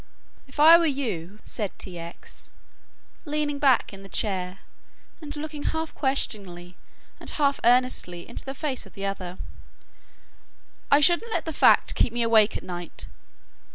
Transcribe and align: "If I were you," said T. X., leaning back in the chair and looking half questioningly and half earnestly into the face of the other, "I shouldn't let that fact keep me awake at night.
"If 0.47 0.59
I 0.59 0.79
were 0.79 0.87
you," 0.87 1.37
said 1.43 1.77
T. 1.77 1.99
X., 1.99 2.49
leaning 3.23 3.59
back 3.59 3.93
in 3.93 4.01
the 4.01 4.09
chair 4.09 4.57
and 5.21 5.35
looking 5.35 5.61
half 5.61 5.93
questioningly 5.93 6.75
and 7.19 7.29
half 7.29 7.59
earnestly 7.63 8.27
into 8.27 8.43
the 8.43 8.55
face 8.55 8.87
of 8.87 8.93
the 8.93 9.05
other, 9.05 9.37
"I 10.89 11.01
shouldn't 11.01 11.31
let 11.31 11.45
that 11.45 11.53
fact 11.53 11.93
keep 11.93 12.11
me 12.11 12.23
awake 12.23 12.57
at 12.57 12.63
night. 12.63 13.05